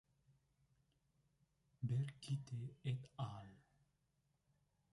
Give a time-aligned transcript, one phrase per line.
[1.83, 3.47] Ver Kite "et al.